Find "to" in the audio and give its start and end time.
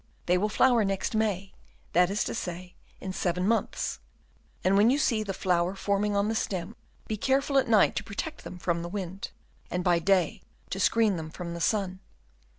2.23-2.33, 7.97-8.03, 10.71-10.79